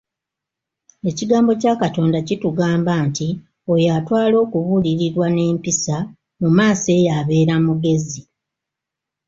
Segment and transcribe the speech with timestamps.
[1.09, 3.27] "Ekigambo kya Katonda kitugamba nti
[3.73, 5.95] oyo atwala okubuulirirwa n'empisa,
[6.41, 8.21] mu maaso eyo abeera mugezi."